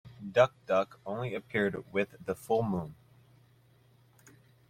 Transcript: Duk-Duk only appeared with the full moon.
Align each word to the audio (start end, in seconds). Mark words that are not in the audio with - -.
Duk-Duk 0.31 0.99
only 1.05 1.35
appeared 1.35 1.93
with 1.93 2.15
the 2.25 2.33
full 2.33 2.63
moon. 2.63 2.95